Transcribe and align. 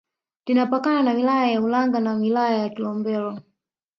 Linapakana 0.45 1.03
na 1.03 1.11
wilaya 1.11 1.51
ya 1.51 1.61
Ulanga 1.61 1.99
na 1.99 2.13
wilaya 2.13 2.57
ya 2.57 2.69
Kilombero 2.69 3.39